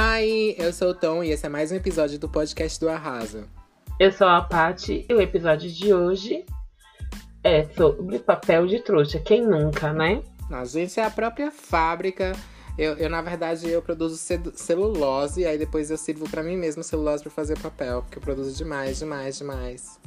[0.00, 3.48] Hi, eu sou o Tom e esse é mais um episódio do podcast do Arraso.
[3.98, 6.46] Eu sou a Paty e o episódio de hoje
[7.42, 9.18] é sobre papel de trouxa.
[9.18, 10.22] Quem nunca, né?
[10.52, 12.30] A gente é a própria fábrica.
[12.78, 14.16] Eu, eu na verdade, eu produzo
[14.54, 18.22] celulose e aí depois eu sirvo para mim mesmo celulose para fazer papel, porque eu
[18.22, 20.00] produzo demais, demais, demais.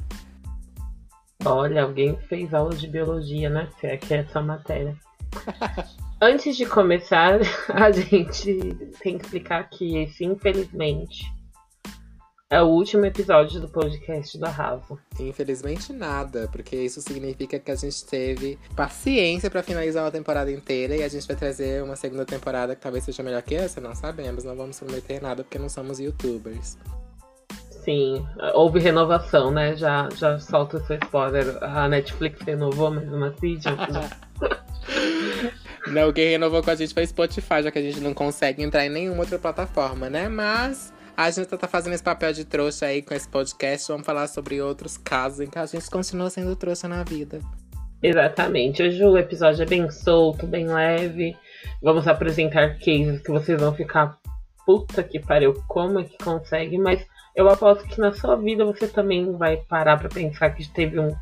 [1.44, 3.68] Olha, alguém fez aula de biologia, né?
[3.78, 4.96] Se é que é essa matéria.
[6.24, 11.24] Antes de começar, a gente tem que explicar que esse, infelizmente,
[12.48, 14.96] é o último episódio do podcast da Rafa.
[15.18, 20.94] Infelizmente nada, porque isso significa que a gente teve paciência para finalizar uma temporada inteira
[20.94, 23.96] e a gente vai trazer uma segunda temporada que talvez seja melhor que essa, não
[23.96, 26.78] sabemos, não vamos prometer nada porque não somos youtubers.
[27.68, 29.74] Sim, houve renovação, né?
[29.74, 31.58] Já, já solta o seu spoiler.
[31.64, 33.76] A Netflix renovou mais uma season.
[35.92, 38.86] Não, quem renovou com a gente foi Spotify, já que a gente não consegue entrar
[38.86, 40.26] em nenhuma outra plataforma, né?
[40.26, 43.88] Mas a gente tá fazendo esse papel de trouxa aí com esse podcast.
[43.88, 47.40] Vamos falar sobre outros casos em que a gente continua sendo trouxa na vida.
[48.02, 48.82] Exatamente.
[48.82, 51.36] O episódio é bem solto, bem leve.
[51.82, 54.18] Vamos apresentar cases que vocês vão ficar
[54.64, 57.04] puta que pariu, como é que consegue, mas
[57.36, 61.14] eu aposto que na sua vida você também vai parar para pensar que teve um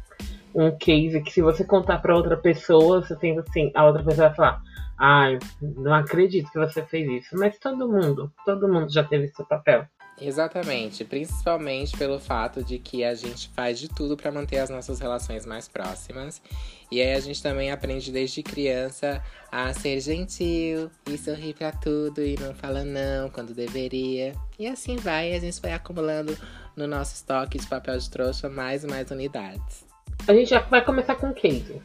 [0.55, 4.29] um case que se você contar para outra pessoa, você tem assim, a outra pessoa
[4.29, 4.63] vai falar,
[4.99, 7.37] ai, não acredito que você fez isso.
[7.37, 9.87] Mas todo mundo, todo mundo já teve esse papel.
[10.21, 15.01] Exatamente, principalmente pelo fato de que a gente faz de tudo para manter as nossas
[15.01, 16.43] relações mais próximas.
[16.91, 22.21] E aí a gente também aprende desde criança a ser gentil e sorrir para tudo
[22.21, 24.35] e não falar não quando deveria.
[24.59, 26.37] E assim vai, a gente vai acumulando
[26.77, 29.90] no nosso estoque de papel de trouxa mais e mais unidades.
[30.29, 31.81] A gente já vai começar com o case.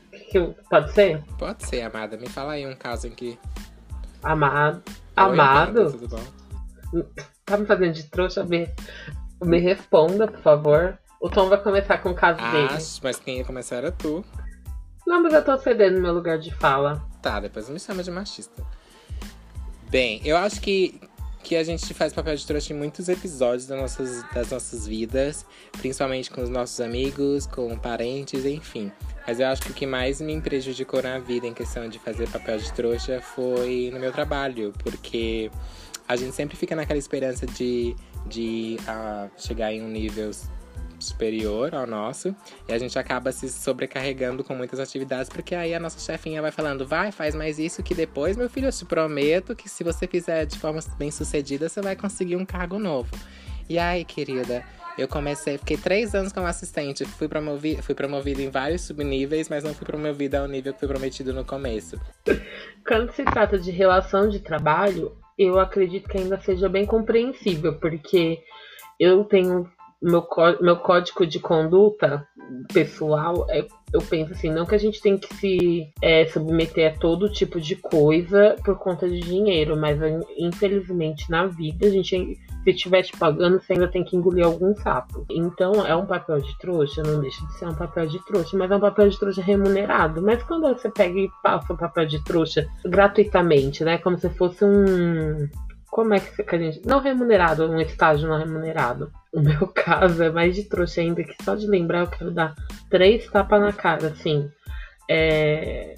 [0.70, 1.24] Pode ser?
[1.38, 2.18] Pode ser, amada.
[2.18, 3.40] Me fala aí um caso em que.
[4.22, 4.82] Amado.
[4.88, 5.80] Oi, Amado?
[5.80, 7.06] Amada, tudo bom?
[7.46, 8.44] Tá me fazendo de trouxa?
[8.44, 8.68] Me,
[9.42, 10.98] me responda, por favor.
[11.22, 12.84] O Tom vai começar com o caso ah, dele.
[13.02, 14.24] Mas quem ia começar era tu.
[15.08, 17.04] Não, mas eu tô cedendo meu lugar de fala.
[17.22, 18.64] Tá, depois não me chama de machista.
[19.90, 21.00] Bem, eu acho que
[21.46, 25.46] que a gente faz papel de trouxa em muitos episódios das nossas, das nossas vidas,
[25.74, 28.92] principalmente com os nossos amigos, com parentes, enfim.
[29.28, 32.28] Mas eu acho que o que mais me prejudicou na vida em questão de fazer
[32.30, 35.52] papel de trouxa foi no meu trabalho, porque
[36.08, 37.96] a gente sempre fica naquela esperança de,
[38.26, 40.32] de uh, chegar em um nível
[41.06, 42.36] superior ao nosso.
[42.68, 46.52] E a gente acaba se sobrecarregando com muitas atividades, porque aí a nossa chefinha vai
[46.52, 50.08] falando: vai, faz mais isso, que depois, meu filho, eu te prometo que se você
[50.08, 53.10] fizer de forma bem sucedida, você vai conseguir um cargo novo.
[53.68, 54.64] E aí, querida,
[54.98, 59.64] eu comecei, fiquei três anos como assistente, fui, promovi, fui promovido em vários subníveis, mas
[59.64, 62.00] não fui promovida ao nível que fui prometido no começo.
[62.88, 68.40] Quando se trata de relação de trabalho, eu acredito que ainda seja bem compreensível, porque
[69.00, 69.70] eu tenho
[70.06, 70.28] meu,
[70.62, 72.28] meu código de conduta
[72.72, 77.00] pessoal é eu penso assim, não que a gente tem que se é, submeter a
[77.00, 80.00] todo tipo de coisa por conta de dinheiro, mas
[80.38, 84.76] infelizmente na vida a gente se estiver te pagando, você ainda tem que engolir algum
[84.76, 85.24] sapo.
[85.30, 88.72] Então é um papel de trouxa, não deixa de ser um papel de trouxa, mas
[88.72, 90.22] é um papel de trouxa remunerado.
[90.22, 94.00] Mas quando você pega e passa o papel de trouxa gratuitamente, né?
[94.00, 95.48] Como se fosse um.
[95.96, 96.86] Como é que a gente.
[96.86, 99.10] Não remunerado, um estágio não remunerado.
[99.32, 102.54] O meu caso é mais de trouxa ainda, que só de lembrar eu quero dar
[102.90, 104.52] três tapas na cara, assim.
[105.10, 105.96] É...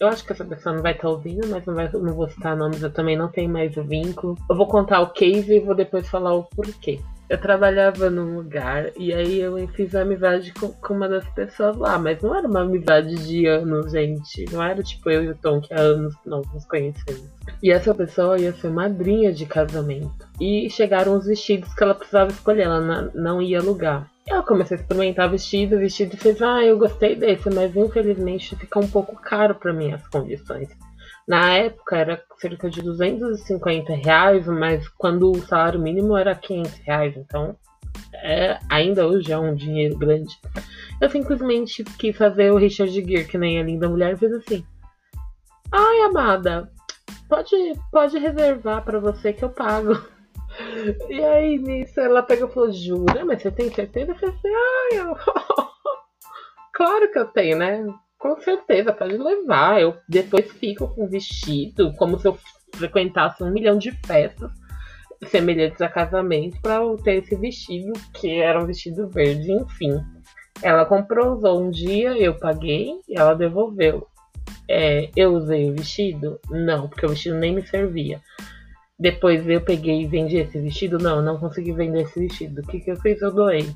[0.00, 2.28] Eu acho que essa pessoa não vai estar tá ouvindo, mas não, vai, não vou
[2.28, 4.36] citar nomes, eu também não tenho mais o vínculo.
[4.50, 6.98] Eu vou contar o case e vou depois falar o porquê
[7.28, 11.98] eu trabalhava num lugar e aí eu fiz amizade com, com, uma das pessoas lá,
[11.98, 14.44] mas não era uma amizade de anos, gente.
[14.52, 17.24] Não era tipo eu e o Tom que há anos nós nos conhecemos.
[17.62, 20.26] E essa pessoa ia ser madrinha de casamento.
[20.40, 24.08] E chegaram os vestidos que ela precisava escolher, ela não ia alugar.
[24.26, 28.78] Ela começou a experimentar vestido, vestido e fez, ah, eu gostei desse, mas infelizmente fica
[28.78, 30.68] um pouco caro para mim as condições.
[31.26, 37.16] Na época era cerca de 250 reais, mas quando o salário mínimo era 500 reais,
[37.16, 37.56] então
[38.14, 40.38] é, ainda hoje é um dinheiro grande.
[41.00, 44.64] Eu simplesmente quis fazer o Richard Gere, que nem a linda mulher, fez assim.
[45.72, 46.70] Ai, amada,
[47.28, 47.56] pode,
[47.90, 49.94] pode reservar para você que eu pago.
[51.10, 53.26] E aí, nisso, ela pegou e falou, jura?
[53.26, 54.12] Mas você tem certeza?
[54.12, 55.14] Eu falei assim, ai, eu...
[56.72, 57.86] claro que eu tenho, né?
[58.18, 59.80] Com certeza, pode levar.
[59.80, 62.38] Eu depois fico com vestido, como se eu
[62.74, 64.50] frequentasse um milhão de festas
[65.24, 69.92] semelhantes a casamento para eu ter esse vestido, que era um vestido verde, enfim.
[70.62, 74.06] Ela comprou, usou um dia, eu paguei e ela devolveu.
[74.68, 76.40] É, eu usei o vestido?
[76.50, 78.20] Não, porque o vestido nem me servia.
[78.98, 80.98] Depois eu peguei e vendi esse vestido?
[80.98, 82.62] Não, não consegui vender esse vestido.
[82.62, 83.20] O que, que eu fiz?
[83.20, 83.68] Eu doei.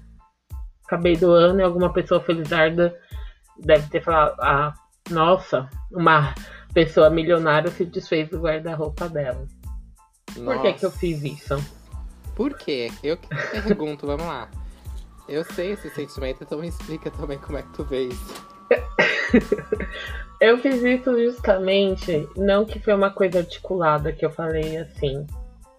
[0.87, 2.97] Acabei doando e alguma pessoa felizarda
[3.61, 4.75] deve ter falado: Ah,
[5.11, 6.35] nossa, uma
[6.73, 9.47] pessoa milionária se desfez do guarda-roupa dela.
[10.35, 11.57] Por que, que eu fiz isso?
[12.35, 12.91] Por quê?
[13.03, 14.49] Eu que pergunto, vamos lá.
[15.29, 18.47] Eu sei esse sentimento, então me explica também como é que tu vê isso.
[20.41, 25.27] eu fiz isso justamente, não que foi uma coisa articulada que eu falei assim.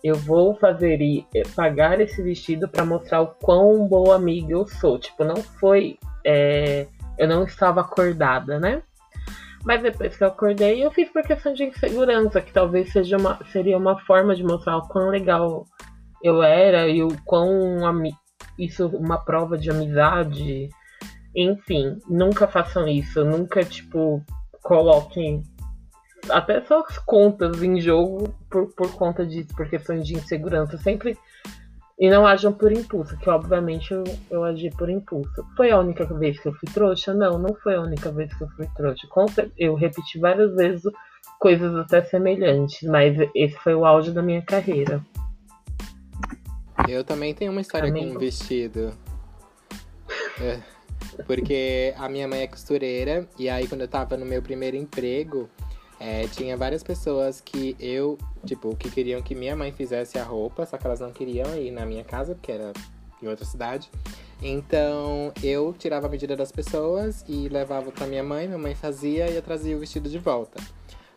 [0.04, 4.98] Eu vou fazer e pagar esse vestido para mostrar o quão boa amiga eu sou.
[4.98, 6.00] Tipo, não foi.
[6.26, 8.82] É, eu não estava acordada, né?
[9.64, 13.40] Mas depois que eu acordei, eu fiz por questão de insegurança, que talvez seja uma,
[13.52, 15.66] seria uma forma de mostrar o quão legal
[16.24, 17.78] eu era e o quão
[18.58, 20.70] isso uma prova de amizade.
[21.36, 24.24] Enfim, nunca façam isso, nunca tipo
[24.64, 25.44] coloquem
[26.30, 30.78] até suas contas em jogo por, por conta disso, por questões de insegurança.
[30.78, 31.18] Sempre
[32.02, 35.46] e não ajam por impulso, que obviamente eu, eu agi por impulso.
[35.56, 37.14] Foi a única vez que eu fui trouxa?
[37.14, 39.08] Não, não foi a única vez que eu fui trouxa.
[39.56, 40.82] Eu repeti várias vezes
[41.40, 45.00] coisas até semelhantes, mas esse foi o auge da minha carreira.
[46.90, 48.98] Eu também tenho uma história com um vestido.
[50.42, 50.60] É,
[51.28, 55.48] porque a minha mãe é costureira, e aí quando eu tava no meu primeiro emprego,
[56.04, 60.66] é, tinha várias pessoas que eu, tipo, que queriam que minha mãe fizesse a roupa,
[60.66, 62.74] só que elas não queriam ir na minha casa, porque era
[63.22, 63.88] em outra cidade.
[64.42, 69.30] Então eu tirava a medida das pessoas e levava pra minha mãe, minha mãe fazia
[69.30, 70.60] e eu trazia o vestido de volta.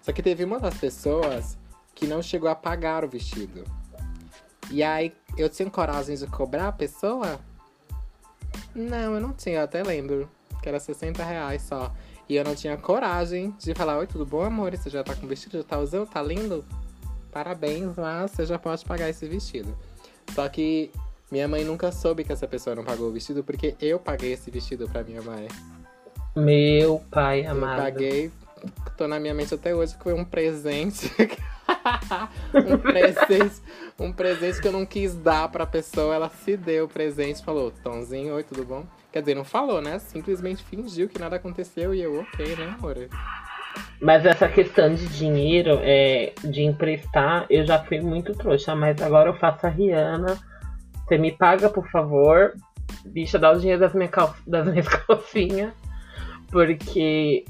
[0.03, 1.57] Só que teve uma das pessoas
[1.95, 3.65] que não chegou a pagar o vestido.
[4.71, 7.41] E aí eu tinha coragem de cobrar a pessoa?
[8.75, 10.29] Não, eu não tinha, eu até lembro.
[10.63, 11.91] Que era 60 reais só.
[12.29, 14.77] E eu não tinha coragem de falar: Oi, tudo bom, amor?
[14.77, 15.59] Você já tá com vestido?
[15.59, 16.07] Já tá usando?
[16.07, 16.65] Tá lindo?
[17.31, 19.77] Parabéns, mas você já pode pagar esse vestido.
[20.35, 20.91] Só que
[21.31, 24.51] minha mãe nunca soube que essa pessoa não pagou o vestido porque eu paguei esse
[24.51, 25.49] vestido pra minha mãe.
[26.37, 27.79] Meu pai amado.
[27.79, 28.33] Eu paguei,
[28.97, 31.11] tô na minha mente até hoje que foi um presente.
[32.55, 33.63] um presente,
[33.99, 37.73] um presente que eu não quis dar pra pessoa, ela se deu o presente, falou:
[37.83, 38.87] Tonzinho, oi, tudo bom?
[39.15, 40.01] Quer dizer, não falou, né?
[40.01, 42.97] Simplesmente fingiu que nada aconteceu e eu, ok, né, amor?
[44.01, 49.31] Mas essa questão de dinheiro, é, de emprestar, eu já fui muito trouxa, mas agora
[49.31, 50.37] eu faço a Rihanna.
[50.97, 52.55] Você me paga, por favor.
[53.05, 54.11] Bicha, dá o dinheiro das, minha
[54.45, 55.73] das minhas calcinhas.
[56.51, 57.45] Porque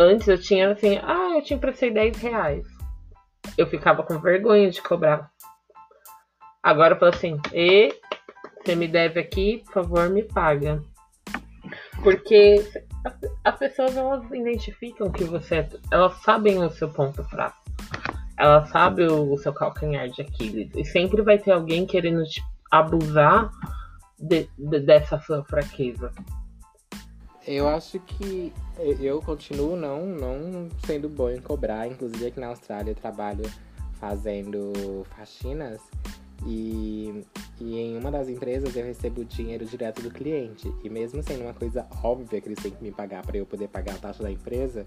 [0.00, 2.66] antes eu tinha assim, ah, eu te emprestei 10 reais.
[3.58, 5.30] Eu ficava com vergonha de cobrar.
[6.62, 7.94] Agora eu falo assim, e
[8.66, 10.82] você me deve aqui, por favor, me paga.
[12.02, 12.56] Porque
[13.44, 17.56] as pessoas elas identificam que você é, elas sabem o seu ponto fraco.
[18.36, 20.70] Elas sabem o, seu calcanhar de Aquiles.
[20.74, 23.50] E sempre vai ter alguém querendo te abusar
[24.18, 26.10] de, de, dessa sua fraqueza.
[27.46, 28.52] Eu acho que
[29.00, 31.86] eu continuo não, não sendo bom em cobrar.
[31.86, 33.44] Inclusive aqui na Austrália eu trabalho
[34.00, 35.80] fazendo faxinas
[36.44, 37.24] e,
[37.60, 40.72] e em uma das empresas eu recebo dinheiro direto do cliente.
[40.82, 43.68] E mesmo sendo uma coisa óbvia que eles têm que me pagar para eu poder
[43.68, 44.84] pagar a taxa da empresa,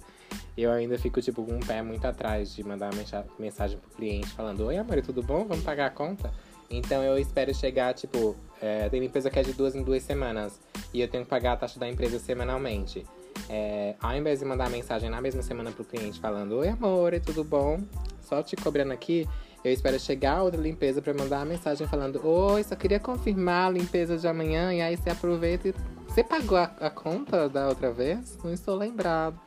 [0.58, 4.28] eu ainda fico tipo com um pé muito atrás de mandar uma mensagem pro cliente
[4.30, 5.46] falando: Oi, amor, tudo bom?
[5.46, 6.32] Vamos pagar a conta?
[6.70, 10.60] Então eu espero chegar, tipo, é, tem empresa que é de duas em duas semanas
[10.94, 13.06] e eu tenho que pagar a taxa da empresa semanalmente.
[13.50, 17.44] É, ao invés de mandar mensagem na mesma semana pro cliente falando: Oi, amor, tudo
[17.44, 17.80] bom?
[18.22, 19.28] Só te cobrando aqui,
[19.64, 23.70] eu espero chegar outra limpeza para mandar uma mensagem falando: Oi, só queria confirmar a
[23.70, 24.74] limpeza de amanhã.
[24.74, 25.74] E aí você aproveita e.
[26.08, 28.38] Você pagou a, a conta da outra vez?
[28.44, 29.40] Não estou lembrado.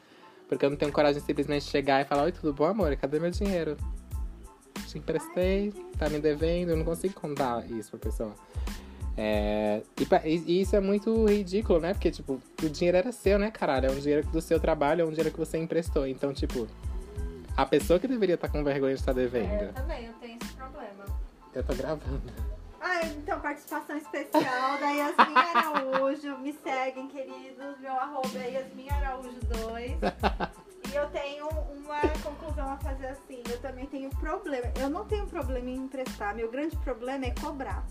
[0.49, 2.95] Porque eu não tenho coragem de simplesmente chegar e falar: Oi, tudo bom, amor?
[2.97, 3.76] Cadê meu dinheiro?
[4.87, 6.71] Te emprestei, tá me devendo.
[6.71, 8.35] Eu não consigo contar isso pra pessoa.
[9.16, 9.83] É,
[10.25, 11.92] e, e, isso é muito ridículo, né?
[11.95, 13.87] Porque, tipo, o dinheiro era seu, né, caralho?
[13.87, 16.07] É um dinheiro do seu trabalho, é um dinheiro que você emprestou.
[16.07, 16.66] Então, tipo,
[17.56, 19.62] a pessoa que deveria estar com vergonha de estar devendo.
[19.62, 21.04] É, eu também, eu tenho esse problema.
[21.54, 22.23] Eu tô gravando.
[22.80, 26.38] Ah, então, participação especial da Yasmin Araújo.
[26.38, 27.78] Me seguem, queridos.
[27.78, 29.92] Meu arroba é Yasmin Araújo 2.
[30.90, 33.42] e eu tenho uma conclusão a fazer assim.
[33.49, 34.73] Eu também tenho problema.
[34.80, 36.35] Eu não tenho problema em emprestar.
[36.35, 37.87] Meu grande problema é cobrar.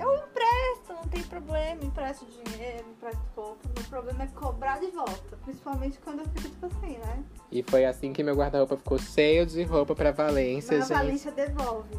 [0.00, 3.68] Eu empresto, não tem problema, empresto dinheiro, empresto roupa.
[3.76, 5.36] Meu problema é cobrar de volta.
[5.44, 7.22] Principalmente quando eu fico tipo assim, né?
[7.52, 10.96] E foi assim que meu guarda-roupa ficou cheio de roupa pra Valência, Mas gente.
[10.96, 11.98] a Valência devolve.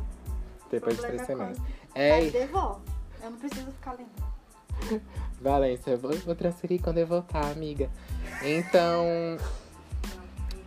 [0.72, 1.58] Depois de três é semanas.
[1.94, 2.82] É, Aí devolve.
[3.22, 5.02] Eu não preciso ficar lendo.
[5.40, 7.90] Valência, eu vou, vou transferir quando eu voltar, amiga.
[8.44, 9.06] Então,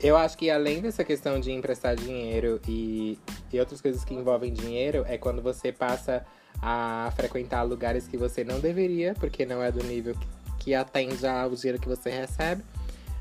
[0.00, 3.19] eu acho que além dessa questão de emprestar dinheiro e,
[3.53, 6.25] e outras coisas que envolvem dinheiro é quando você passa
[6.66, 10.16] a frequentar lugares que você não deveria, porque não é do nível
[10.59, 12.62] que atende ao dinheiro que você recebe.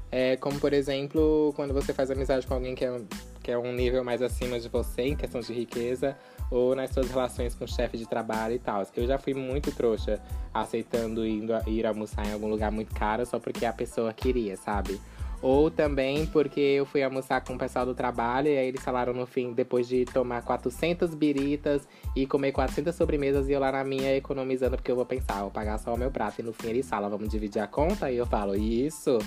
[0.10, 3.02] É, como, por exemplo, quando você faz amizade com alguém que é,
[3.42, 6.16] que é um nível mais acima de você em questão de riqueza,
[6.50, 8.82] ou nas suas relações com o chefe de trabalho e tal.
[8.96, 10.22] Eu já fui muito trouxa
[10.54, 15.02] aceitando indo, ir almoçar em algum lugar muito caro só porque a pessoa queria, sabe?
[15.44, 19.12] Ou também porque eu fui almoçar com o pessoal do trabalho e aí eles falaram
[19.14, 21.86] no fim, depois de tomar 400 biritas
[22.16, 25.52] e comer 400 sobremesas, e eu lá na minha economizando, porque eu vou pensar, vou
[25.52, 26.40] pagar só o meu prato.
[26.40, 28.10] E no fim eles falam, vamos dividir a conta?
[28.10, 29.18] E eu falo, isso.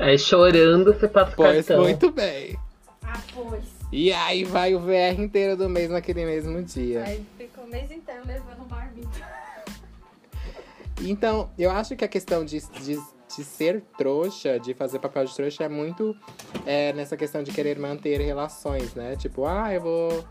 [0.00, 1.84] É, chorando você passa o Pois cartão.
[1.84, 2.58] muito bem.
[3.04, 3.62] Ah, pois.
[3.92, 7.04] E aí vai o VR inteiro do mês naquele mesmo dia.
[7.04, 9.46] Aí ficou o mês inteiro levando marmita.
[11.00, 12.98] Então, eu acho que a questão de, de,
[13.36, 16.16] de ser trouxa, de fazer papel de trouxa, é muito
[16.64, 19.14] é, nessa questão de querer manter relações, né?
[19.16, 20.24] Tipo, ah, eu vou,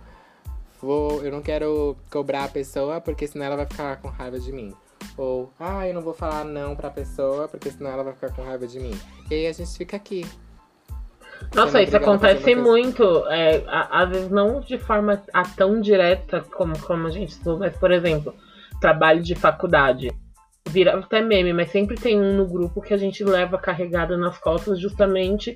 [0.81, 1.23] vou.
[1.23, 4.73] Eu não quero cobrar a pessoa porque senão ela vai ficar com raiva de mim.
[5.17, 8.43] Ou, ah, eu não vou falar não pra pessoa porque senão ela vai ficar com
[8.43, 8.99] raiva de mim.
[9.29, 10.25] E aí a gente fica aqui.
[11.53, 13.03] Nossa, isso acontece muito.
[13.27, 17.75] é, às vezes não de forma a tão direta como, como a gente estudou, mas,
[17.77, 18.33] por exemplo,
[18.81, 20.11] trabalho de faculdade.
[20.75, 24.37] Vira até meme, mas sempre tem um no grupo que a gente leva carregado nas
[24.37, 25.55] costas justamente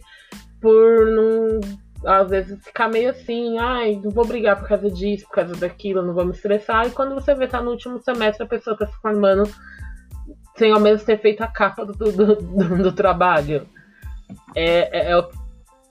[0.62, 1.60] por não.
[2.06, 6.02] Às vezes ficar meio assim, ai, não vou brigar por causa disso, por causa daquilo,
[6.02, 6.88] não vou me estressar.
[6.88, 9.44] E quando você vê, tá no último semestre, a pessoa tá se formando
[10.58, 13.68] sem ao menos ter feito a capa do, do, do- do trabalho.
[14.56, 15.28] É, é, é o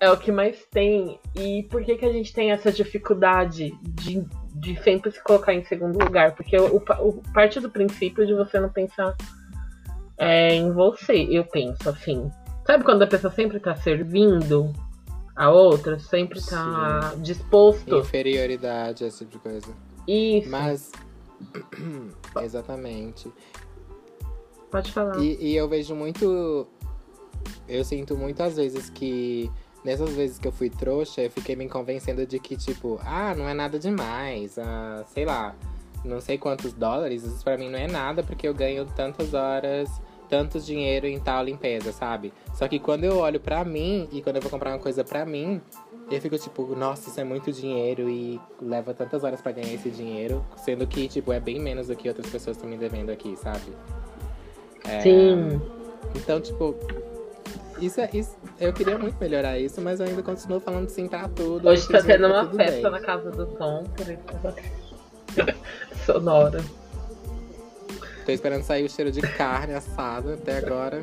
[0.00, 1.18] é o que mais tem.
[1.37, 4.25] E por que, que a gente tem essa dificuldade de,
[4.60, 6.34] de sempre se colocar em segundo lugar?
[6.34, 9.16] Porque o, o- parte do princípio de você não pensar
[10.16, 12.30] é, em você, eu penso assim.
[12.66, 14.72] Sabe quando a pessoa sempre tá servindo
[15.34, 17.96] a outra, sempre tá disposto?
[17.96, 19.72] Inferioridade, esse tipo de coisa.
[20.06, 20.92] Isso, Mas.
[22.42, 23.30] Exatamente.
[24.70, 25.18] pode falar.
[25.22, 26.66] E, e eu vejo muito.
[27.68, 29.50] Eu sinto muitas vezes que.
[29.85, 33.49] Nessas vezes que eu fui trouxa, eu fiquei me convencendo de que, tipo, ah, não
[33.49, 34.58] é nada demais.
[34.58, 35.54] Ah, sei lá,
[36.04, 39.88] não sei quantos dólares, isso pra mim não é nada, porque eu ganho tantas horas,
[40.28, 42.32] tanto dinheiro em tal limpeza, sabe?
[42.54, 45.25] Só que quando eu olho pra mim e quando eu vou comprar uma coisa pra
[45.25, 45.61] mim,
[46.11, 49.90] eu fico tipo, nossa, isso é muito dinheiro e leva tantas horas pra ganhar esse
[49.90, 53.37] dinheiro, sendo que, tipo, é bem menos do que outras pessoas estão me devendo aqui,
[53.37, 53.73] sabe?
[54.85, 55.61] É, Sim.
[56.14, 56.75] Então, tipo,
[57.80, 58.37] isso é isso.
[58.61, 61.68] Eu queria muito melhorar isso, mas eu ainda continuo falando sim pra tudo.
[61.68, 63.00] Hoje tá tendo uma festa bem.
[63.00, 65.54] na casa do Tom, por isso.
[66.04, 66.62] Sonora.
[68.25, 71.02] Tô esperando sair o cheiro de carne assada até agora.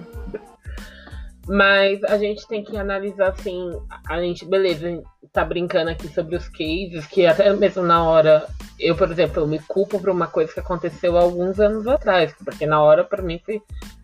[1.47, 3.71] Mas a gente tem que analisar assim,
[4.07, 8.47] a gente, beleza, tá brincando aqui sobre os cases, que até mesmo na hora,
[8.79, 12.65] eu, por exemplo, eu me culpo por uma coisa que aconteceu alguns anos atrás, porque
[12.65, 13.61] na hora pra mim foi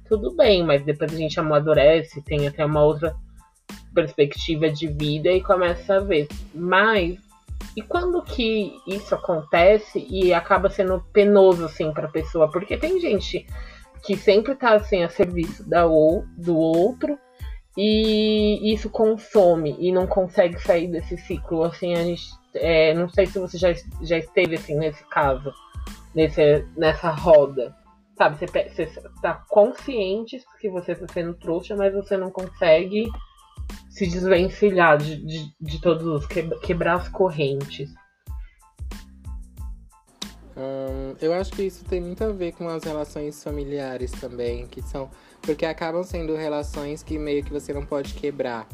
[0.08, 3.16] tudo bem, mas depois a gente amadurece, tem até uma outra
[3.94, 6.28] perspectiva de vida e começa a ver.
[6.54, 7.18] Mas
[7.76, 12.52] e quando que isso acontece e acaba sendo penoso assim pra pessoa?
[12.52, 13.46] Porque tem gente
[14.04, 17.18] que sempre tá assim a serviço da ou, do outro
[17.78, 21.64] e isso consome e não consegue sair desse ciclo.
[21.64, 22.24] Assim, a gente.
[22.54, 25.54] é, não sei se você já, já esteve assim nesse caso,
[26.14, 27.76] nesse, nessa roda.
[28.18, 33.10] Sabe, você, você tá consciente que você tá sendo trouxa, mas você não consegue
[33.90, 37.90] se desvencilhar de, de, de todos os quebra- quebrar as correntes.
[40.56, 44.82] Hum, eu acho que isso tem muito a ver com as relações familiares também, que
[44.82, 45.10] são.
[45.42, 48.68] Porque acabam sendo relações que meio que você não pode quebrar.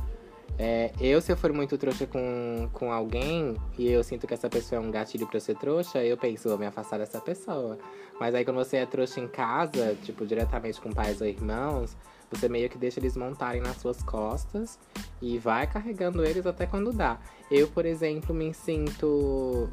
[0.60, 4.50] É, eu, se eu for muito trouxa com, com alguém e eu sinto que essa
[4.50, 7.78] pessoa é um gatilho pra ser trouxa, eu penso, vou me afastar dessa pessoa.
[8.20, 11.96] Mas aí quando você é trouxa em casa, tipo, diretamente com pais ou irmãos,
[12.32, 14.80] você meio que deixa eles montarem nas suas costas
[15.22, 17.20] e vai carregando eles até quando dá.
[17.52, 19.70] Eu, por exemplo, me sinto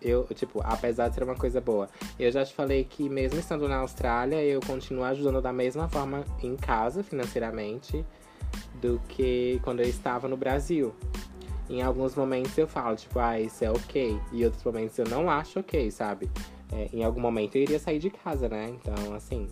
[0.00, 1.88] eu, tipo, apesar de ser uma coisa boa,
[2.18, 6.24] eu já te falei que mesmo estando na Austrália, eu continuo ajudando da mesma forma
[6.42, 8.04] em casa, financeiramente,
[8.80, 10.94] do que quando eu estava no Brasil.
[11.68, 14.18] Em alguns momentos eu falo, tipo, ah, isso é ok.
[14.32, 16.28] E outros momentos eu não acho ok, sabe?
[16.72, 18.70] É, em algum momento eu iria sair de casa, né?
[18.70, 19.46] Então, assim.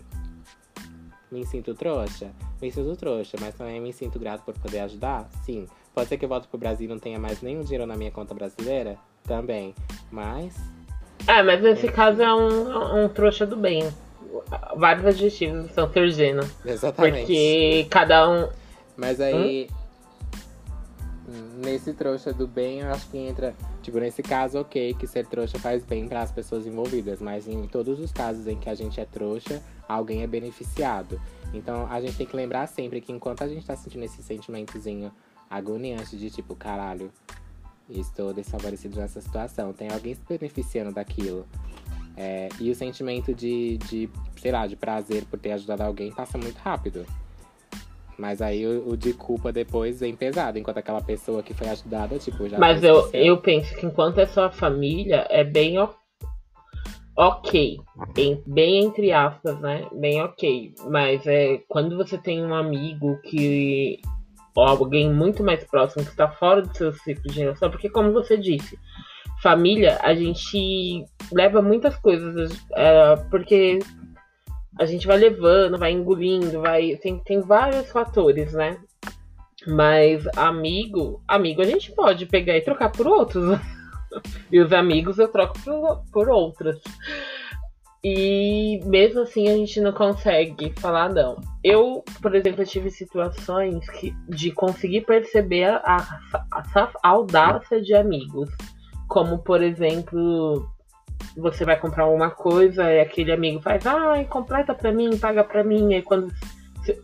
[1.31, 2.31] Me sinto trouxa?
[2.61, 5.29] Me sinto trouxa, mas também me sinto grato por poder ajudar?
[5.45, 5.67] Sim.
[5.93, 8.11] Pode ser que eu volte pro Brasil e não tenha mais nenhum dinheiro na minha
[8.11, 8.97] conta brasileira?
[9.29, 9.75] Também.
[10.11, 10.55] Mas.
[11.27, 13.87] É, mas nesse caso é um, um trouxa do bem.
[14.75, 16.41] Vários adjetivos são tergeno.
[16.65, 17.19] Exatamente.
[17.19, 18.49] Porque cada um.
[18.97, 19.69] Mas aí.
[21.63, 23.53] nesse trouxa do bem, eu acho que entra.
[23.83, 27.21] Tipo, nesse caso, ok, que ser trouxa faz bem para as pessoas envolvidas.
[27.21, 31.21] Mas em todos os casos em que a gente é trouxa, alguém é beneficiado.
[31.53, 35.11] Então a gente tem que lembrar sempre que enquanto a gente tá sentindo esse sentimentozinho
[35.47, 37.11] agoniante de tipo, caralho,
[37.89, 41.45] estou desfavorecido nessa situação, tem alguém se beneficiando daquilo.
[42.15, 46.37] É, e o sentimento de, de, sei lá, de prazer por ter ajudado alguém passa
[46.37, 47.05] muito rápido.
[48.17, 52.19] Mas aí o, o, de culpa depois vem pesado, enquanto aquela pessoa que foi ajudada,
[52.19, 52.59] tipo, já.
[52.59, 55.77] Mas eu, eu penso que enquanto é sua família, é bem
[57.15, 57.79] ok.
[58.13, 59.87] Bem, bem entre aspas, né?
[59.93, 60.73] Bem ok.
[60.89, 64.01] Mas é quando você tem um amigo que.
[64.59, 68.11] Ou alguém muito mais próximo que está fora do seu ciclo de relação, porque como
[68.11, 68.77] você disse,
[69.41, 73.79] família, a gente leva muitas coisas, é, porque
[74.77, 76.95] a gente vai levando, vai engolindo, vai.
[76.97, 78.77] Tem, tem vários fatores, né?
[79.67, 83.59] Mas amigo, amigo a gente pode pegar e trocar por outros.
[84.51, 86.79] e os amigos eu troco por, por outros.
[88.03, 91.37] E mesmo assim a gente não consegue falar não.
[91.63, 95.97] Eu, por exemplo, tive situações que, de conseguir perceber a,
[96.51, 98.49] a, a, audácia de amigos.
[99.09, 100.65] Como, por exemplo,
[101.35, 105.63] você vai comprar uma coisa e aquele amigo faz, ah, completa pra mim, paga pra
[105.63, 105.93] mim.
[105.93, 106.31] E quando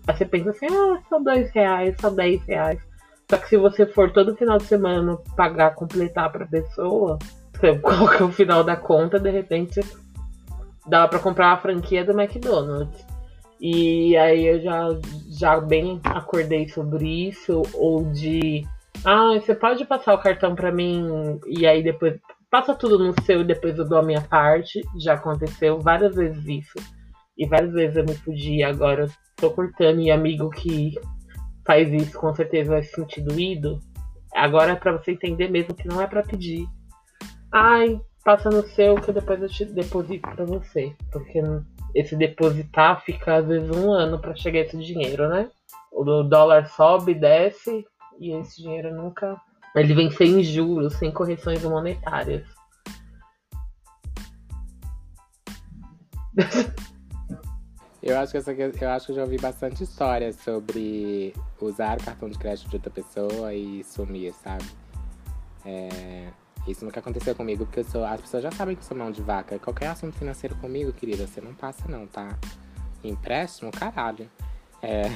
[0.07, 2.79] você pensa assim, ah, só dois reais, só dez reais.
[3.29, 7.19] Só que se você for todo final de semana pagar, completar pra pessoa,
[7.53, 9.81] você coloca o final da conta, de repente
[10.87, 13.05] dá para comprar a franquia do McDonald's.
[13.59, 14.89] E aí eu já,
[15.39, 18.65] já bem acordei sobre isso, ou de
[19.03, 23.41] ah, você pode passar o cartão para mim e aí depois passa tudo no seu
[23.41, 24.81] e depois eu dou a minha parte.
[24.99, 26.95] Já aconteceu várias vezes isso.
[27.37, 30.93] E várias vezes eu me fudi, agora eu tô cortando e amigo que
[31.65, 33.79] faz isso com certeza vai se sentir doído.
[34.33, 36.65] Agora é pra você entender mesmo que não é para pedir.
[37.51, 40.93] Ai, passa no seu que depois eu te deposito pra você.
[41.11, 41.39] Porque
[41.93, 45.49] esse depositar fica às vezes um ano para chegar esse dinheiro, né?
[45.93, 47.85] O dólar sobe, desce
[48.19, 49.39] e esse dinheiro nunca
[49.75, 52.45] ele vem sem juros, sem correções monetárias.
[58.01, 62.29] Eu acho, que essa, eu acho que eu já ouvi bastante histórias sobre usar cartão
[62.29, 64.63] de crédito de outra pessoa e sumir, sabe?
[65.65, 66.27] É,
[66.67, 69.11] isso nunca aconteceu comigo, porque eu sou, as pessoas já sabem que eu sou mão
[69.11, 69.59] de vaca.
[69.59, 72.37] Qualquer assunto financeiro comigo, querida, você não passa não, tá?
[73.03, 74.29] Empréstimo, caralho.
[74.81, 75.11] É...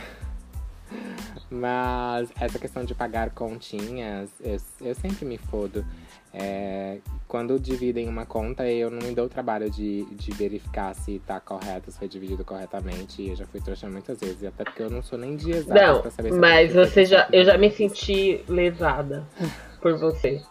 [1.49, 5.85] Mas essa questão de pagar continhas, eu, eu sempre me fodo.
[6.31, 11.19] É, quando dividem uma conta, eu não me dou o trabalho de, de verificar se
[11.25, 13.27] tá correto, se foi dividido corretamente.
[13.27, 16.11] Eu já fui trouxa muitas vezes, até porque eu não sou nem de exato pra
[16.11, 19.27] saber se Mas você já, eu já me senti lesada
[19.79, 20.41] por você.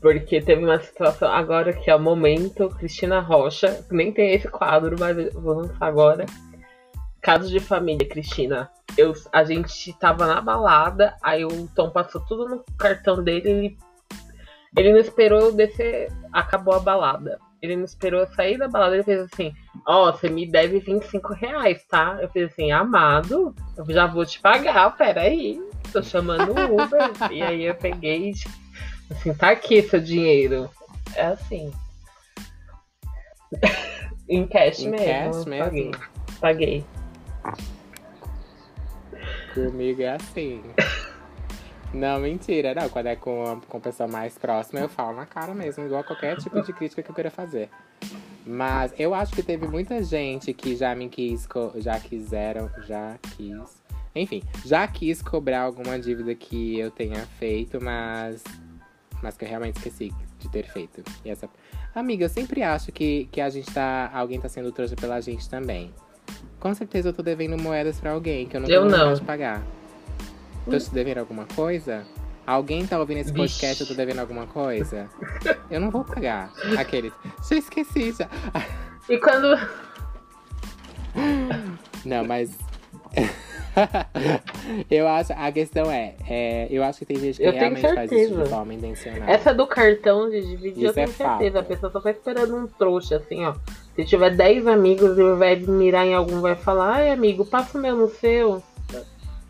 [0.00, 4.96] Porque teve uma situação agora que é o momento, Cristina Rocha, nem tem esse quadro,
[4.98, 6.26] mas vou lançar agora.
[7.20, 12.48] Caso de família, Cristina eu, a gente tava na balada, aí o Tom passou tudo
[12.48, 13.78] no cartão dele, ele,
[14.76, 17.38] ele não esperou descer, acabou a balada.
[17.62, 19.52] Ele não esperou sair da balada, ele fez assim,
[19.86, 22.18] ó, oh, você me deve 25 reais, tá?
[22.18, 25.60] Eu fiz assim, amado, eu já vou te pagar, peraí.
[25.92, 27.10] Tô chamando o Uber.
[27.30, 28.32] e aí eu peguei
[29.10, 30.70] assim, tá aqui seu dinheiro.
[31.14, 31.72] É assim.
[34.28, 35.06] em cash em mesmo.
[35.06, 35.64] Cash mesmo.
[35.64, 35.92] Paguei.
[36.40, 36.84] Paguei.
[39.54, 40.62] Comigo é assim.
[41.92, 42.72] Não, mentira.
[42.74, 46.36] Não, quando é com, com pessoa mais próxima, eu falo na cara mesmo, igual qualquer
[46.36, 47.68] tipo de crítica que eu queira fazer.
[48.46, 53.82] Mas eu acho que teve muita gente que já me quis, já quiseram, já quis.
[54.14, 58.42] Enfim, já quis cobrar alguma dívida que eu tenha feito, mas.
[59.22, 61.02] Mas que eu realmente esqueci de ter feito.
[61.24, 61.48] E essa.
[61.94, 64.10] Amiga, eu sempre acho que, que a gente tá.
[64.12, 65.92] Alguém tá sendo trouxa pela gente também.
[66.58, 69.14] Com certeza eu tô devendo moedas pra alguém que eu não tenho não.
[69.14, 69.62] de pagar.
[70.64, 72.06] Tô te devendo alguma coisa?
[72.46, 73.82] Alguém tá ouvindo esse podcast Vixe.
[73.82, 75.08] eu tô devendo alguma coisa?
[75.70, 76.52] Eu não vou pagar.
[76.78, 77.12] Aqueles.
[77.48, 78.28] Já esqueci, já.
[79.08, 79.56] E quando.
[82.04, 82.50] Não, mas.
[84.90, 88.10] eu acho, a questão é, é, eu acho que tem gente que eu realmente faz
[88.10, 89.28] isso de forma intencional.
[89.28, 91.58] Essa do cartão de dividir, isso eu tenho é certeza.
[91.58, 91.58] Fato.
[91.58, 93.54] A pessoa só tá esperando um trouxa, assim, ó.
[93.94, 97.80] Se tiver 10 amigos e de mirar em algum, vai falar, ai amigo, passa o
[97.80, 98.62] meu no seu.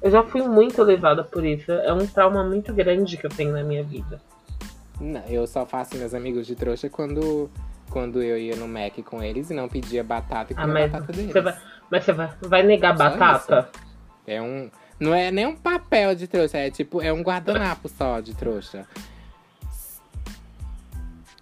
[0.03, 1.71] Eu já fui muito levada por isso.
[1.71, 4.21] É um trauma muito grande que eu tenho na minha vida.
[4.99, 7.51] Não, eu só faço meus amigos de trouxa quando,
[7.91, 11.13] quando eu ia no Mac com eles e não pedia batata e comia ah, batata
[11.13, 11.33] deles.
[11.33, 11.57] Você vai,
[11.91, 13.69] mas você vai, vai negar só batata?
[13.73, 13.90] Isso.
[14.27, 14.71] É um.
[14.99, 18.87] Não é nem um papel de trouxa, é tipo, é um guardanapo só de trouxa.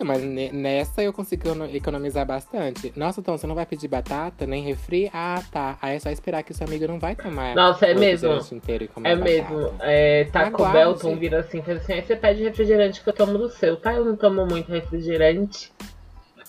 [0.04, 2.92] Mas nessa eu consigo economizar bastante.
[2.94, 5.10] Nossa, Tom, você não vai pedir batata, nem refri?
[5.12, 5.76] Ah, tá.
[5.82, 7.52] Aí é só esperar que o seu amigo não vai tomar.
[7.56, 8.38] Nossa, é mesmo.
[8.52, 9.74] Inteiro e é mesmo.
[9.80, 10.78] É, Taco Aguarde.
[10.78, 13.92] Belton vira assim, faz assim, aí você pede refrigerante que eu tomo do seu, tá?
[13.92, 15.72] Eu não tomo muito refrigerante.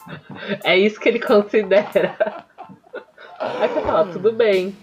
[0.63, 2.15] É isso que ele considera.
[3.39, 4.75] Aí você fala, tudo bem.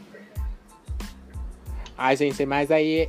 [1.96, 3.08] Ai, gente, mas aí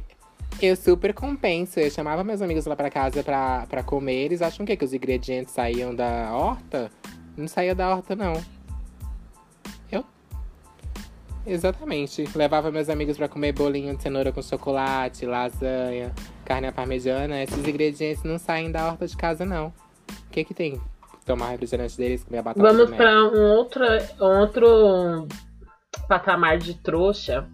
[0.62, 1.80] eu super compenso.
[1.80, 4.26] Eu chamava meus amigos lá pra casa pra, pra comer.
[4.26, 6.90] Eles acham que, que os ingredientes saíam da horta?
[7.36, 8.34] Não saía da horta, não.
[9.92, 10.04] Eu.
[11.46, 12.28] Exatamente.
[12.36, 16.14] Levava meus amigos pra comer bolinho de cenoura com chocolate, lasanha,
[16.46, 17.44] carne à parmegiana.
[17.44, 19.68] Esses ingredientes não saem da horta de casa, não.
[19.68, 20.82] O que que tem?
[21.26, 23.84] Tomar refrigerante deles, comer a batata Vamos pra um outro,
[24.22, 25.28] um outro
[26.08, 27.46] patamar de trouxa,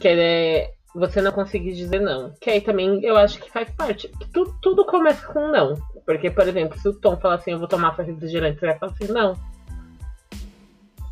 [0.00, 2.32] que é você não conseguir dizer não.
[2.40, 4.10] Que aí também eu acho que faz parte.
[4.32, 5.74] Tudo, tudo começa com não.
[6.06, 8.92] Porque, por exemplo, se o Tom falar assim, eu vou tomar refrigerante, você vai falar
[8.92, 9.34] assim, não.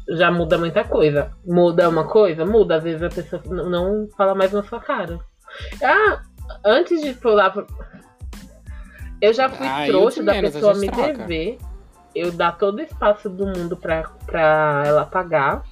[0.08, 1.32] Já muda muita coisa.
[1.44, 2.44] Muda uma coisa?
[2.44, 2.76] Muda.
[2.76, 5.18] Às vezes a pessoa não fala mais na sua cara.
[5.82, 6.22] Ah,
[6.64, 7.50] antes de pular.
[7.50, 7.66] Pro...
[9.20, 11.12] Eu já fui ah, trouxa da pessoa me troca.
[11.12, 11.58] dever.
[12.14, 15.62] Eu dar todo o espaço do mundo pra, pra ela pagar.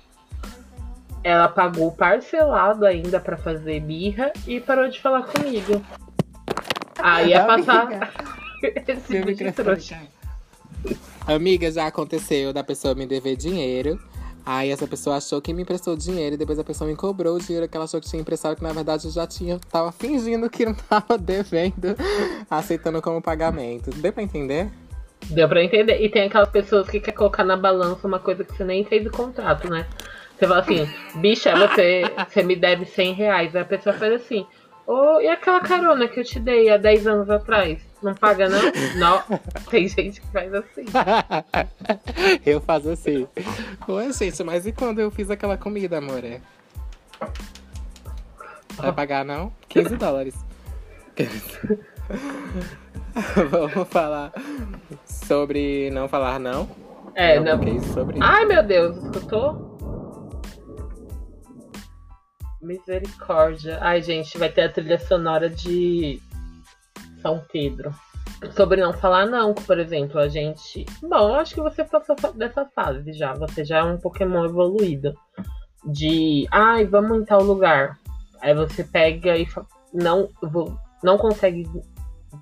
[1.23, 5.83] Ela pagou parcelado ainda para fazer birra e parou de falar comigo.
[6.99, 8.13] Aí ia passar
[8.63, 10.01] esse de trouxa.
[11.27, 14.01] Amiga, já aconteceu da pessoa me dever dinheiro.
[14.45, 17.39] Aí essa pessoa achou que me emprestou dinheiro e depois a pessoa me cobrou o
[17.39, 20.49] dinheiro que ela achou que tinha emprestado, que na verdade eu já tinha, tava fingindo
[20.49, 21.95] que não tava devendo,
[22.51, 23.91] aceitando como pagamento.
[23.91, 24.71] Deu pra entender?
[25.29, 26.03] Deu pra entender.
[26.03, 29.07] E tem aquelas pessoas que quer colocar na balança uma coisa que você nem fez
[29.07, 29.87] o contrato, né?
[30.41, 33.55] Você fala assim, bicha, você, você me deve 100 reais.
[33.55, 34.47] Aí a pessoa faz assim,
[34.87, 37.79] oh, e aquela carona que eu te dei há 10 anos atrás?
[38.03, 38.59] Não paga, não?
[38.97, 39.23] Não.
[39.69, 40.87] Tem gente que faz assim.
[42.47, 43.29] eu faço assim.
[43.87, 46.25] Oi, gente, mas e quando eu fiz aquela comida, amor?
[46.25, 46.41] É?
[48.77, 49.53] Vai pagar, não?
[49.69, 50.35] 15 dólares.
[53.51, 54.33] Vamos falar
[55.05, 56.67] sobre não falar não?
[57.15, 57.59] É, não.
[57.59, 57.81] não.
[57.93, 58.17] Sobre...
[58.23, 59.70] Ai, meu Deus, escutou?
[62.61, 63.79] Misericórdia.
[63.81, 66.21] Ai, gente, vai ter a trilha sonora de
[67.23, 67.95] São Pedro.
[68.57, 70.87] Sobre não falar não, por exemplo, a gente.
[71.03, 73.35] Bom, eu acho que você passou dessa fase já.
[73.35, 75.15] Você já é um Pokémon evoluído.
[75.85, 76.47] De.
[76.51, 77.99] Ai, vamos em tal lugar.
[78.41, 79.47] Aí você pega e
[79.93, 80.29] não,
[81.03, 81.69] não consegue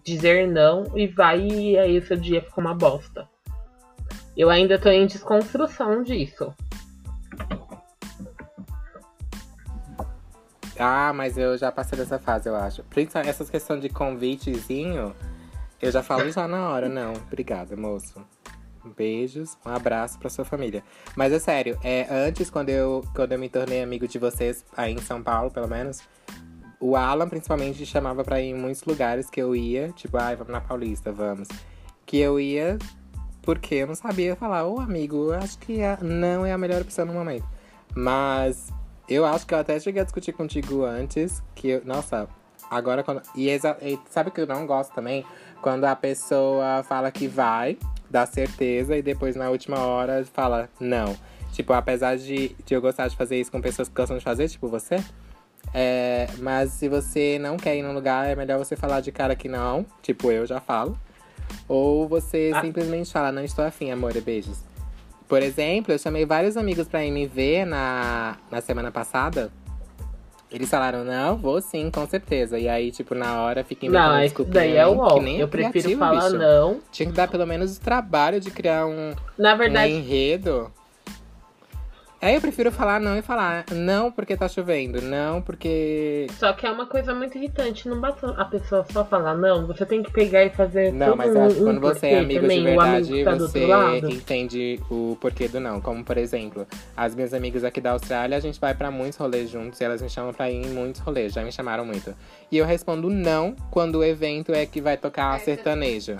[0.04, 3.28] dizer não e vai e aí o seu dia fica uma bosta.
[4.36, 6.54] Eu ainda tô em desconstrução disso.
[10.78, 12.82] Ah, mas eu já passei dessa fase, eu acho.
[12.84, 15.14] Principalmente essas questões de convitezinho,
[15.80, 17.12] eu já falo já na hora, não.
[17.14, 18.24] Obrigada, moço.
[18.96, 20.82] Beijos, um abraço pra sua família.
[21.14, 24.94] Mas é sério, é, antes, quando eu, quando eu me tornei amigo de vocês, aí
[24.94, 26.00] em São Paulo, pelo menos,
[26.80, 29.90] o Alan, principalmente, chamava pra ir em muitos lugares que eu ia.
[29.92, 31.48] Tipo, ai, vamos na Paulista, vamos.
[32.06, 32.78] Que eu ia
[33.48, 37.06] porque eu não sabia falar, ô amigo, eu acho que não é a melhor opção
[37.06, 37.46] no momento.
[37.96, 38.70] Mas
[39.08, 42.28] eu acho que eu até cheguei a discutir contigo antes, que, eu, nossa,
[42.70, 43.22] agora quando.
[43.34, 45.24] E, e sabe que eu não gosto também?
[45.62, 47.78] Quando a pessoa fala que vai,
[48.10, 51.16] dá certeza, e depois na última hora fala não.
[51.52, 54.48] Tipo, apesar de, de eu gostar de fazer isso com pessoas que gostam de fazer,
[54.48, 55.02] tipo você.
[55.74, 59.34] É, mas se você não quer ir num lugar, é melhor você falar de cara
[59.34, 59.84] que não.
[60.02, 60.98] Tipo, eu já falo.
[61.66, 62.60] Ou você ah.
[62.60, 64.67] simplesmente fala, não estou afim, amor, e beijos.
[65.28, 69.52] Por exemplo, eu chamei vários amigos pra ir me ver na, na semana passada.
[70.50, 72.58] Eles falaram, não, vou sim, com certeza.
[72.58, 75.18] E aí, tipo, na hora fica inventando Não, isso daí é o ó.
[75.22, 76.38] Eu prefiro falar bicho.
[76.38, 76.80] não.
[76.90, 80.72] Tinha que dar pelo menos o trabalho de criar um, na verdade, um enredo.
[82.20, 86.26] Aí eu prefiro falar não e falar não porque tá chovendo, não porque.
[86.36, 89.86] Só que é uma coisa muito irritante, não basta a pessoa só falar não, você
[89.86, 90.92] tem que pegar e fazer.
[90.92, 93.66] Não, mas eu acho que quando você é amigo também, de verdade, tá você
[94.10, 95.80] entende o porquê do não.
[95.80, 99.48] Como por exemplo, as minhas amigas aqui da Austrália, a gente vai para muitos rolês
[99.48, 102.12] juntos e elas me chamam pra ir em muitos rolês, já me chamaram muito.
[102.50, 106.16] E eu respondo não quando o evento é que vai tocar sertanejo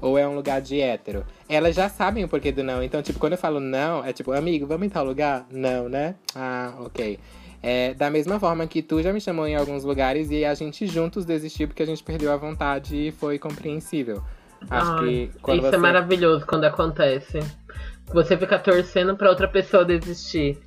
[0.00, 1.24] ou é um lugar de hétero.
[1.48, 2.82] Elas já sabem o porquê do não.
[2.82, 5.46] Então, tipo, quando eu falo não, é tipo, amigo, vamos em tal lugar?
[5.50, 6.14] Não, né?
[6.34, 7.18] Ah, ok.
[7.62, 10.86] É, da mesma forma que tu já me chamou em alguns lugares e a gente
[10.86, 14.22] juntos desistiu porque a gente perdeu a vontade e foi compreensível.
[14.70, 15.76] Acho Ai, que quando isso é você...
[15.76, 17.38] é maravilhoso quando acontece.
[18.12, 20.58] Você fica torcendo pra outra pessoa desistir.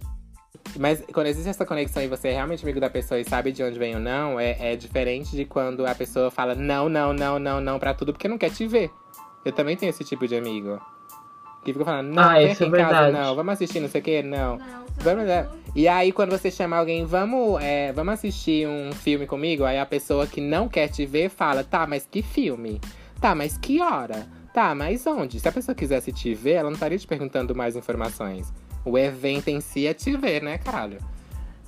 [0.78, 3.63] Mas quando existe essa conexão e você é realmente amigo da pessoa e sabe de
[3.63, 7.39] onde vem ou não, é, é diferente de quando a pessoa fala não, não, não,
[7.39, 8.91] não, não pra tudo porque não quer te ver.
[9.43, 10.80] Eu também tenho esse tipo de amigo.
[11.63, 13.12] Que fica falando, não, Ah, vem isso aqui é em casa, verdade.
[13.27, 14.58] não, vamos assistir não sei o que, não.
[14.58, 15.43] Não, Vamos, é.
[15.43, 19.77] tudo- E aí, quando você chama alguém, vamos, é, vamos assistir um filme comigo, aí
[19.80, 22.82] a pessoa que não quer te ver fala, tá, mas que filme?
[23.19, 24.25] Tá, mas que hora?
[24.54, 25.39] Tá, mas onde?
[25.39, 28.51] Se a pessoa quisesse te ver, ela não estaria te perguntando mais informações.
[28.84, 30.97] O evento em si é te ver, né, caralho?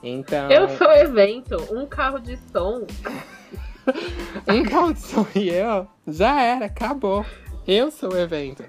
[0.01, 0.49] Então.
[0.49, 2.85] Eu sou evento, um carro de som.
[4.47, 7.25] Um calção e eu, já era, acabou.
[7.67, 8.63] Eu sou o evento.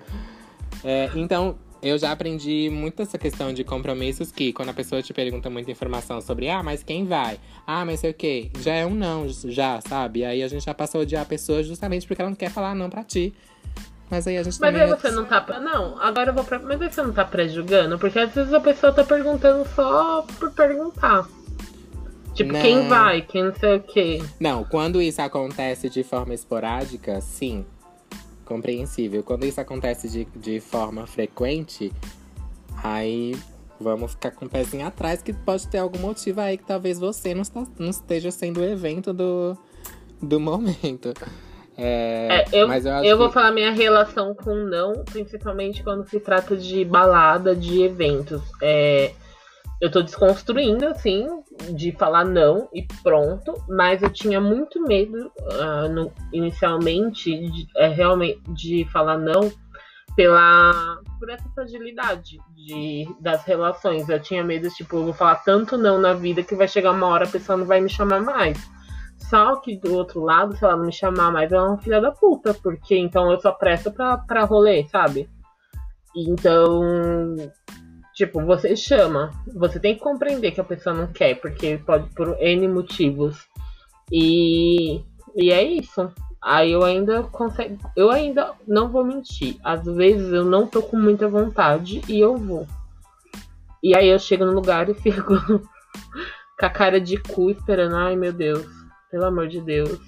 [0.85, 5.13] É, então, eu já aprendi muito essa questão de compromissos que quando a pessoa te
[5.13, 7.39] pergunta muita informação sobre, ah, mas quem vai?
[7.67, 8.51] Ah, mas sei o quê?
[8.61, 10.21] Já é um não, já, sabe?
[10.21, 12.51] E aí a gente já passou a odiar a pessoa justamente porque ela não quer
[12.51, 13.35] falar não pra ti.
[14.11, 15.45] Mas aí a gente Mas aí você não tá.
[15.61, 16.59] Não, agora eu vou pra.
[16.59, 17.99] Mas aí você não tá pré-julgando?
[17.99, 21.27] Porque às vezes a pessoa tá perguntando só por perguntar.
[22.35, 22.61] Tipo, Não.
[22.61, 24.23] quem vai, quem não sei o quê.
[24.41, 27.65] Não, quando isso acontece de forma esporádica, sim.
[28.45, 29.23] Compreensível.
[29.23, 31.93] Quando isso acontece de, de forma frequente,
[32.83, 33.37] aí
[33.81, 37.35] vamos ficar com o pezinho atrás, que pode ter algum motivo aí que talvez você
[37.35, 39.57] não, está, não esteja sendo o evento do,
[40.23, 41.13] do momento.
[41.77, 46.09] É, É, eu, mas eu eu vou que- falar minha relação com não, principalmente quando
[46.09, 48.41] se trata de balada, de eventos.
[48.63, 49.13] É,
[49.81, 51.27] eu tô desconstruindo, assim,
[51.75, 57.89] de falar não e pronto, mas eu tinha muito medo ah, no- inicialmente de, é,
[57.89, 59.53] realmente de falar não
[60.17, 64.09] pela por essa fragilidade de, das relações.
[64.09, 67.07] Eu tinha medo, tipo, eu vou falar tanto não na vida que vai chegar uma
[67.09, 68.59] hora a pessoa não vai me chamar mais.
[69.19, 72.01] Só que do outro lado, se ela não me chamar mais, ela é uma filha
[72.01, 75.29] da puta, porque então eu só presto pra, pra rolê, sabe?
[76.15, 77.35] Então,
[78.15, 82.37] tipo, você chama, você tem que compreender que a pessoa não quer, porque pode por
[82.41, 83.47] N motivos.
[84.11, 85.03] E,
[85.37, 86.13] e é isso.
[86.43, 87.79] Aí eu ainda consigo.
[87.97, 89.57] Eu ainda não vou mentir.
[89.65, 92.67] Às vezes eu não tô com muita vontade e eu vou.
[93.83, 97.97] E aí eu chego no lugar e fico com a cara de cu esperando.
[97.97, 98.67] Ai meu Deus,
[99.11, 99.99] pelo amor de Deus.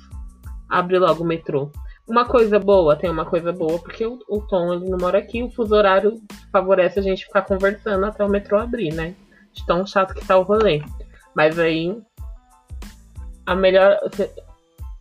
[0.69, 1.71] Abre logo o metrô.
[2.09, 5.43] Uma coisa boa, tem uma coisa boa, porque o, o Tom ele não mora aqui,
[5.43, 6.21] o fuso horário
[6.53, 9.15] favorece a gente ficar conversando até o metrô abrir, né?
[9.53, 10.83] De tão chato que tá o rolê.
[11.35, 12.01] Mas aí.
[13.45, 13.99] A melhor.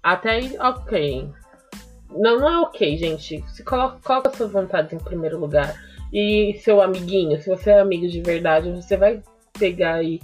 [0.02, 1.30] Até aí, ok.
[2.10, 3.44] Não, não é ok, gente.
[3.50, 5.76] Se coloca, coloca suas vontades em primeiro lugar.
[6.12, 9.22] E seu amiguinho, se você é amigo de verdade, você vai
[9.58, 10.20] pegar e,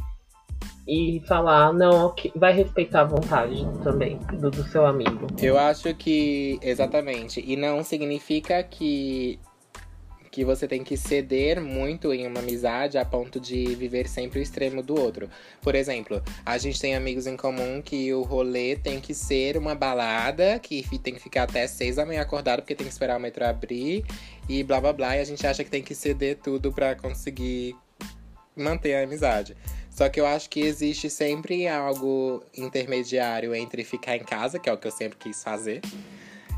[0.91, 5.25] e falar, não, vai respeitar a vontade também do, do seu amigo.
[5.41, 6.59] Eu acho que.
[6.61, 7.41] Exatamente.
[7.47, 9.39] E não significa que.
[10.29, 14.41] Que você tem que ceder muito em uma amizade a ponto de viver sempre o
[14.41, 15.29] extremo do outro.
[15.61, 19.75] Por exemplo, a gente tem amigos em comum que o rolê tem que ser uma
[19.75, 23.19] balada, que tem que ficar até seis da manhã acordado porque tem que esperar o
[23.19, 24.05] metrô abrir
[24.47, 25.17] e blá blá blá.
[25.17, 27.75] E a gente acha que tem que ceder tudo pra conseguir
[28.55, 29.55] manter a amizade.
[29.91, 34.73] Só que eu acho que existe sempre algo intermediário entre ficar em casa, que é
[34.73, 35.81] o que eu sempre quis fazer,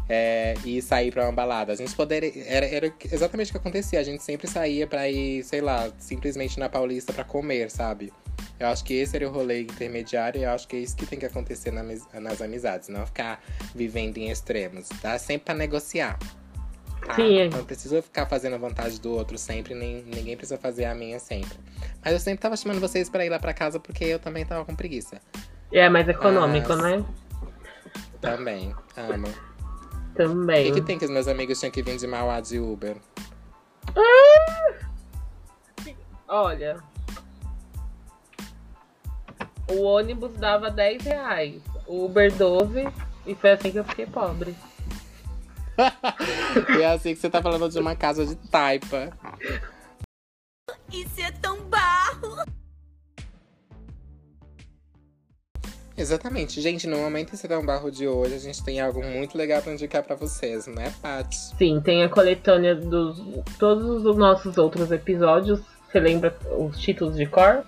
[0.08, 1.74] é, e sair pra uma balada.
[1.74, 2.32] A gente poderia.
[2.46, 4.00] Era, era exatamente o que acontecia.
[4.00, 8.14] A gente sempre saía pra ir, sei lá, simplesmente na Paulista pra comer, sabe?
[8.60, 11.06] Eu acho que esse era o rolê intermediário e eu acho que é isso que
[11.06, 11.84] tem que acontecer na
[12.20, 13.44] nas amizades, não ficar
[13.74, 14.88] vivendo em extremos.
[15.02, 16.20] Dá sempre pra negociar.
[17.16, 17.50] Sim.
[17.50, 21.20] Não precisa ficar fazendo a vontade do outro sempre, nem ninguém precisa fazer a minha
[21.20, 21.58] sempre.
[22.04, 24.64] Mas eu sempre tava chamando vocês pra ir lá pra casa porque eu também tava
[24.66, 25.22] com preguiça.
[25.72, 27.06] É mais econômico, Mas- né?
[28.22, 29.28] Também, amo.
[29.28, 30.66] O Também.
[30.66, 32.96] que, que tem que os meus amigos tinham que vir de Mauá de Uber?
[36.28, 36.78] Olha.
[39.70, 41.62] O ônibus dava 10 reais.
[41.88, 42.88] O Uber 12.
[43.26, 44.56] E foi assim que eu fiquei pobre.
[46.78, 49.12] E é assim que você tá falando de uma casa de taipa.
[50.92, 52.46] Isso é tão barro.
[55.96, 56.60] Exatamente.
[56.60, 59.74] Gente, no momento esse um barro de hoje, a gente tem algo muito legal pra
[59.74, 61.36] indicar pra vocês, né, Paty?
[61.58, 63.22] Sim, tem a coletânea dos
[63.60, 65.62] todos os nossos outros episódios.
[65.92, 67.64] Você lembra os títulos de cor?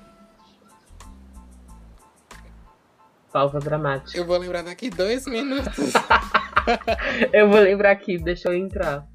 [3.32, 4.18] Pausa dramática.
[4.18, 5.94] Eu vou lembrar daqui dois minutos.
[7.34, 9.06] Eu vou lembrar aqui, deixa eu entrar.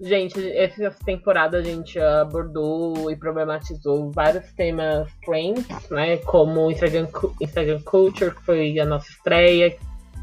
[0.00, 6.18] Gente, essa temporada a gente abordou e problematizou vários temas trends, né?
[6.18, 7.08] Como Instagram,
[7.40, 9.74] Instagram Culture, que foi a nossa estreia.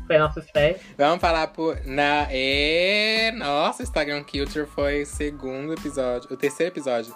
[0.06, 0.80] Foi a nossa estreia.
[0.98, 1.80] Vamos falar por.
[1.86, 2.28] Na...
[2.32, 3.32] E...
[3.32, 6.32] Nossa, Instagram Culture foi o segundo episódio.
[6.32, 7.16] O terceiro episódio.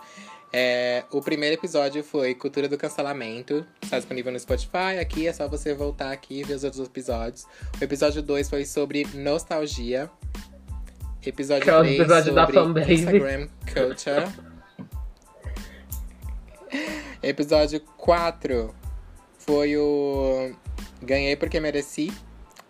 [0.53, 3.65] É, o primeiro episódio foi Cultura do Cancelamento.
[3.81, 4.97] Está disponível no Spotify.
[5.01, 7.45] Aqui é só você voltar aqui e ver os outros episódios.
[7.79, 10.09] O episódio 2 foi sobre nostalgia.
[11.25, 12.93] Episódio Que é o 3 episódio da sobre.
[12.93, 14.31] Instagram Culture.
[17.21, 18.73] episódio 4
[19.39, 20.51] foi o
[21.01, 22.13] Ganhei Porque Mereci.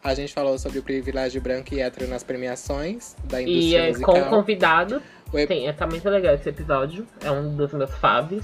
[0.03, 3.87] A gente falou sobre o privilégio branco e hétero nas premiações da E indústria é,
[3.89, 4.15] musical.
[4.15, 5.01] com convidado.
[5.33, 7.05] O ep- Tem, é, tá muito legal esse episódio.
[7.21, 8.43] É um dos meus faves.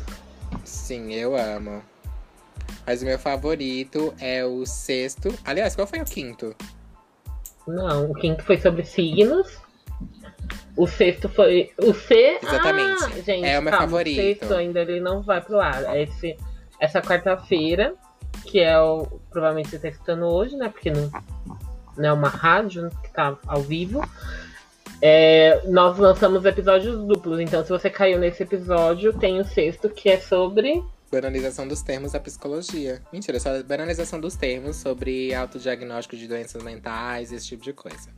[0.63, 1.82] Sim, eu amo.
[2.86, 5.34] Mas o meu favorito é o sexto.
[5.46, 6.56] Aliás, qual foi o quinto?
[7.65, 9.58] Não, o quinto foi sobre signos.
[10.76, 11.72] O sexto foi.
[11.78, 12.39] O C.
[12.41, 13.04] Exatamente.
[13.06, 14.17] Ah, gente, É o meu calma, favorito.
[14.19, 15.84] O sexto ainda ele não vai pro ar.
[15.96, 16.36] É Esse,
[16.80, 17.93] essa quarta-feira,
[18.46, 19.06] que é o.
[19.32, 20.67] Provavelmente você tá escutando hoje, né?
[20.67, 21.10] Porque não,
[21.96, 24.02] não é uma rádio que tá ao vivo.
[25.06, 27.38] É, nós lançamos episódios duplos.
[27.42, 30.82] Então, se você caiu nesse episódio, tem o sexto que é sobre.
[31.12, 33.02] Banalização dos termos da psicologia.
[33.12, 38.10] Mentira, só banalização dos termos sobre autodiagnóstico de doenças mentais, esse tipo de coisa.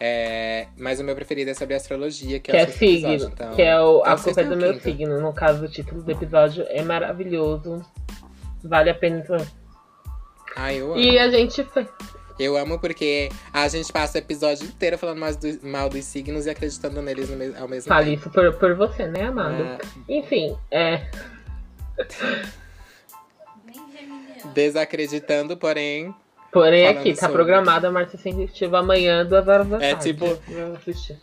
[0.00, 3.18] É, mas o meu preferido é sobre astrologia, que, Que é, é o sexto episódio,
[3.20, 3.34] signo.
[3.34, 4.82] então- Que é o, então a culpa é do meu quinto.
[4.84, 5.20] signo.
[5.20, 7.84] No caso, o título do episódio é maravilhoso.
[8.64, 9.24] Vale a pena.
[10.56, 11.00] Ai, eu amo.
[11.00, 11.86] E a gente foi.
[12.38, 16.46] Eu amo porque a gente passa o episódio inteiro falando mais do- mal dos signos
[16.46, 18.20] e acreditando neles me- ao mesmo Fale tempo.
[18.20, 19.62] isso por, por você, né, amado?
[19.62, 21.06] É, Enfim, é.
[24.54, 26.14] Desacreditando, porém,
[26.52, 27.34] Porém, aqui, tá sobre.
[27.34, 30.04] programada a Marcia Sensitiva amanhã, duas horas da É tarde.
[30.04, 31.18] tipo- vou assistir.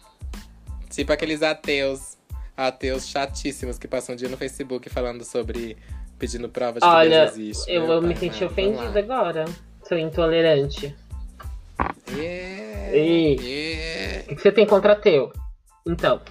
[0.90, 2.18] Tipo aqueles ateus,
[2.56, 5.78] ateus chatíssimos que passam um dia no Facebook falando sobre
[6.20, 7.72] pedindo prova de que Olha, Deus existe.
[7.72, 9.46] Eu, eu me senti ofendida agora.
[9.88, 10.96] Sou intolerante.
[12.10, 13.36] Yeah, Ei.
[13.40, 14.32] yeah.
[14.32, 15.32] O que você tem contra teu?
[15.86, 16.22] Então.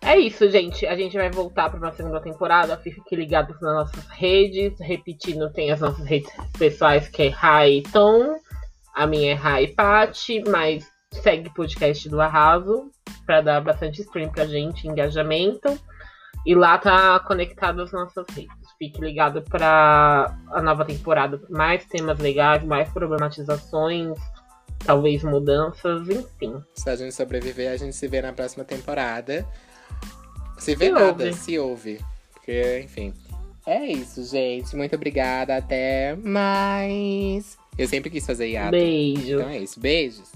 [0.00, 0.86] É isso, gente.
[0.86, 2.76] A gente vai voltar para uma segunda temporada.
[2.76, 4.78] Fique ligados nas nossas redes.
[4.80, 8.36] Repetindo, tem as nossas redes pessoais, que é Rai Tom.
[8.94, 12.90] A minha é Rai Pati, mas segue o podcast do Arraso
[13.26, 15.78] para dar bastante stream pra gente, engajamento.
[16.46, 18.56] E lá tá conectado as nossas redes.
[18.78, 21.40] Fique ligado para a nova temporada.
[21.50, 24.16] Mais temas legais, mais problematizações,
[24.84, 26.62] talvez mudanças, enfim.
[26.74, 29.46] Se a gente sobreviver, a gente se vê na próxima temporada.
[30.58, 31.34] Se vê Se nada, ouve.
[31.34, 32.00] se ouve.
[32.34, 33.12] Porque, enfim.
[33.66, 34.74] É isso, gente.
[34.74, 35.56] Muito obrigada.
[35.56, 37.58] Até mais.
[37.76, 38.70] Eu sempre quis fazer hiato.
[38.70, 39.36] Beijo.
[39.36, 39.78] Então é isso.
[39.78, 40.32] Beijos.